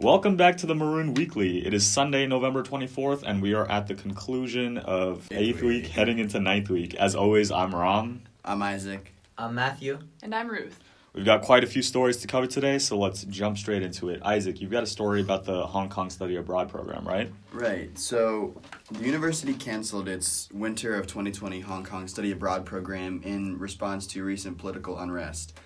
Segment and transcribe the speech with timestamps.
[0.00, 1.66] Welcome back to the Maroon Weekly.
[1.66, 6.20] It is Sunday, November 24th, and we are at the conclusion of eighth week, heading
[6.20, 6.94] into ninth week.
[6.94, 8.22] As always, I'm Ram.
[8.44, 9.12] I'm Isaac.
[9.36, 9.98] I'm Matthew.
[10.22, 10.78] And I'm Ruth.
[11.14, 14.22] We've got quite a few stories to cover today, so let's jump straight into it.
[14.22, 17.32] Isaac, you've got a story about the Hong Kong Study Abroad program, right?
[17.52, 17.98] Right.
[17.98, 18.54] So,
[18.92, 24.22] the university canceled its winter of 2020 Hong Kong Study Abroad program in response to
[24.22, 25.58] recent political unrest.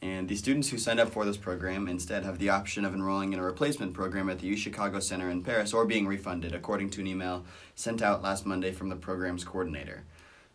[0.00, 3.32] And the students who signed up for this program instead have the option of enrolling
[3.32, 6.90] in a replacement program at the U Chicago Center in Paris or being refunded, according
[6.90, 7.44] to an email
[7.74, 10.04] sent out last Monday from the program's coordinator.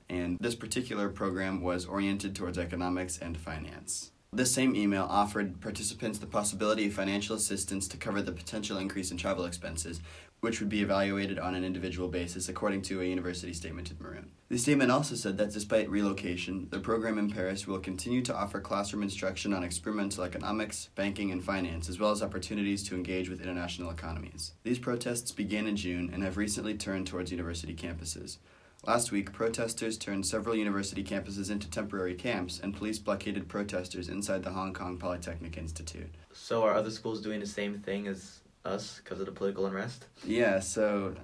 [0.09, 4.11] And this particular program was oriented towards economics and finance.
[4.35, 9.11] This same email offered participants the possibility of financial assistance to cover the potential increase
[9.11, 10.01] in travel expenses,
[10.39, 14.31] which would be evaluated on an individual basis according to a university statement to Maroon.
[14.49, 18.59] The statement also said that despite relocation, the program in Paris will continue to offer
[18.59, 23.39] classroom instruction on experimental economics, banking, and finance, as well as opportunities to engage with
[23.39, 24.53] international economies.
[24.63, 28.37] These protests began in June and have recently turned towards university campuses.
[28.85, 34.43] Last week, protesters turned several university campuses into temporary camps, and police blockaded protesters inside
[34.43, 36.13] the Hong Kong Polytechnic Institute.
[36.33, 40.07] So, are other schools doing the same thing as us because of the political unrest?
[40.25, 41.15] Yeah, so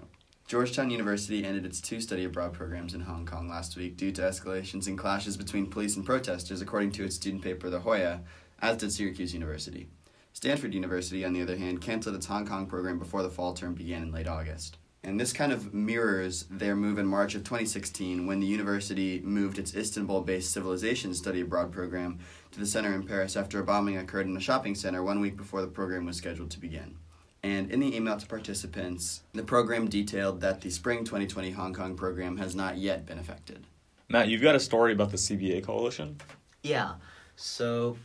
[0.47, 4.21] Georgetown University ended its two study abroad programs in Hong Kong last week due to
[4.21, 8.21] escalations and clashes between police and protesters, according to its student paper, The Hoya,
[8.61, 9.89] as did Syracuse University.
[10.31, 13.73] Stanford University, on the other hand, canceled its Hong Kong program before the fall term
[13.73, 14.77] began in late August.
[15.03, 19.57] And this kind of mirrors their move in March of 2016 when the university moved
[19.57, 22.19] its Istanbul based civilization study abroad program
[22.51, 25.37] to the center in Paris after a bombing occurred in a shopping center one week
[25.37, 26.97] before the program was scheduled to begin.
[27.41, 31.95] And in the email to participants, the program detailed that the spring 2020 Hong Kong
[31.95, 33.65] program has not yet been affected.
[34.09, 36.17] Matt, you've got a story about the CBA coalition?
[36.63, 36.95] Yeah.
[37.37, 37.97] So,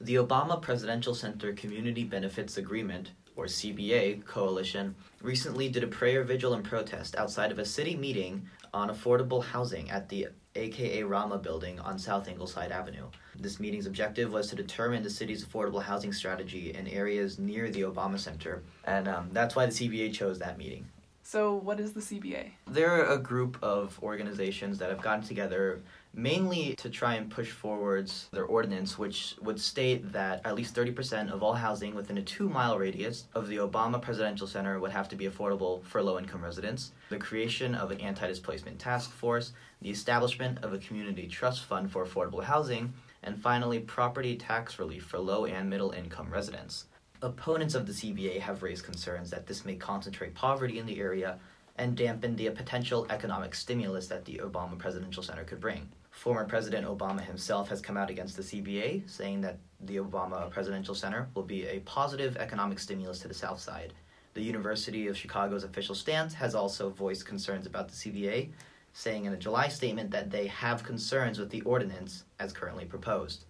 [0.00, 6.52] the Obama Presidential Center Community Benefits Agreement, or CBA, coalition recently did a prayer vigil
[6.52, 11.80] and protest outside of a city meeting on affordable housing at the AKA Rama building
[11.80, 13.06] on South Ingleside Avenue.
[13.38, 17.82] This meeting's objective was to determine the city's affordable housing strategy in areas near the
[17.82, 20.86] Obama Center, and um, that's why the CBA chose that meeting.
[21.22, 22.50] So, what is the CBA?
[22.66, 25.80] They're a group of organizations that have gotten together
[26.12, 31.30] mainly to try and push forwards their ordinance, which would state that at least 30%
[31.30, 35.08] of all housing within a two mile radius of the Obama Presidential Center would have
[35.08, 39.52] to be affordable for low income residents, the creation of an anti displacement task force,
[39.82, 45.04] the establishment of a community trust fund for affordable housing, and finally, property tax relief
[45.04, 46.86] for low and middle income residents.
[47.22, 51.38] Opponents of the CBA have raised concerns that this may concentrate poverty in the area
[51.80, 55.88] and dampen the potential economic stimulus that the Obama Presidential Center could bring.
[56.10, 60.94] Former President Obama himself has come out against the CBA, saying that the Obama Presidential
[60.94, 63.94] Center will be a positive economic stimulus to the South Side.
[64.34, 68.50] The University of Chicago's official stance has also voiced concerns about the CBA,
[68.92, 73.46] saying in a July statement that they have concerns with the ordinance as currently proposed.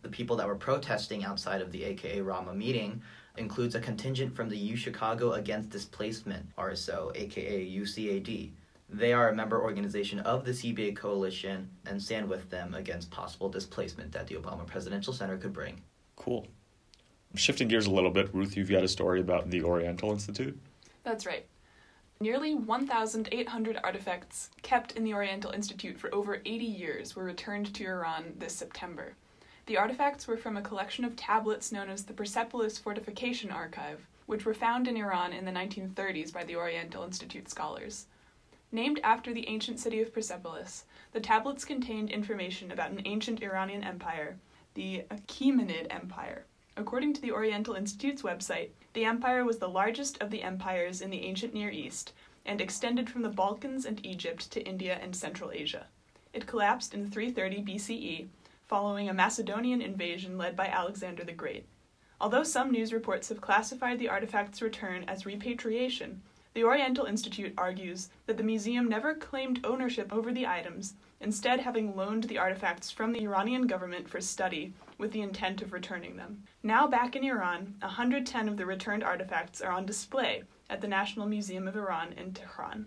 [0.00, 3.02] The people that were protesting outside of the AKA Rama meeting
[3.36, 8.50] includes a contingent from the U Chicago Against Displacement, RSO, aka UCAD.
[8.88, 13.48] They are a member organization of the CBA coalition and stand with them against possible
[13.48, 15.80] displacement that the Obama Presidential Center could bring.
[16.16, 16.46] Cool.
[17.34, 20.56] Shifting gears a little bit, Ruth, you've got a story about the Oriental Institute.
[21.02, 21.46] That's right.
[22.20, 27.84] Nearly 1,800 artifacts kept in the Oriental Institute for over 80 years were returned to
[27.84, 29.16] Iran this September.
[29.66, 34.44] The artifacts were from a collection of tablets known as the Persepolis Fortification Archive, which
[34.44, 38.06] were found in Iran in the 1930s by the Oriental Institute scholars.
[38.70, 43.82] Named after the ancient city of Persepolis, the tablets contained information about an ancient Iranian
[43.82, 44.36] empire,
[44.74, 46.44] the Achaemenid Empire.
[46.76, 51.08] According to the Oriental Institute's website, the empire was the largest of the empires in
[51.08, 52.12] the ancient Near East
[52.44, 55.86] and extended from the Balkans and Egypt to India and Central Asia.
[56.34, 58.26] It collapsed in 330 BCE
[58.66, 61.66] following a Macedonian invasion led by Alexander the Great.
[62.20, 66.22] Although some news reports have classified the artifact's return as repatriation,
[66.54, 71.96] the Oriental Institute argues that the museum never claimed ownership over the items, instead, having
[71.96, 76.44] loaned the artifacts from the Iranian government for study with the intent of returning them.
[76.62, 81.26] Now back in Iran, 110 of the returned artifacts are on display at the National
[81.26, 82.86] Museum of Iran in Tehran.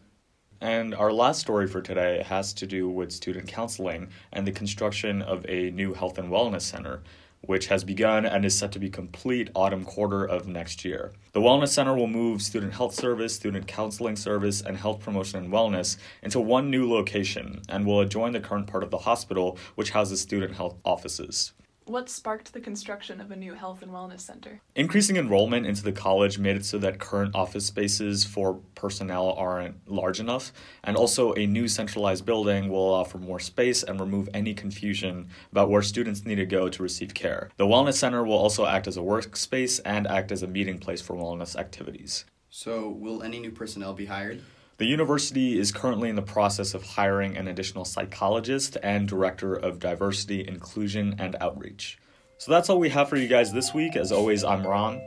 [0.60, 5.22] And our last story for today has to do with student counseling and the construction
[5.22, 7.02] of a new health and wellness center
[7.42, 11.14] which has begun and is set to be complete autumn quarter of next year.
[11.34, 15.54] The Wellness Center will move student health service, student counseling service, and health promotion and
[15.54, 19.92] wellness into one new location and will adjoin the current part of the hospital, which
[19.92, 21.54] houses student health offices.
[21.88, 24.60] What sparked the construction of a new health and wellness center?
[24.76, 29.90] Increasing enrollment into the college made it so that current office spaces for personnel aren't
[29.90, 30.52] large enough,
[30.84, 35.30] and also a new centralized building will allow for more space and remove any confusion
[35.54, 37.52] about where students need to go to receive care.
[37.56, 41.00] The Wellness Center will also act as a workspace and act as a meeting place
[41.00, 42.26] for wellness activities.
[42.50, 44.44] So, will any new personnel be hired?
[44.78, 49.80] The university is currently in the process of hiring an additional psychologist and director of
[49.80, 51.98] diversity, inclusion, and outreach.
[52.38, 53.96] So that's all we have for you guys this week.
[53.96, 55.02] As always, I'm Ron.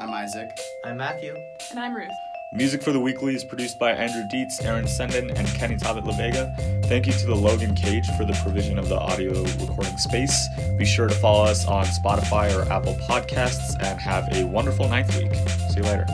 [0.00, 0.50] I'm Isaac.
[0.84, 1.36] I'm Matthew.
[1.70, 2.10] And I'm Ruth.
[2.54, 6.86] Music for the Weekly is produced by Andrew Dietz, Aaron Senden, and Kenny Tabit LaVega.
[6.86, 10.36] Thank you to the Logan Cage for the provision of the audio recording space.
[10.76, 15.16] Be sure to follow us on Spotify or Apple Podcasts and have a wonderful ninth
[15.16, 15.32] week.
[15.70, 16.06] See you later.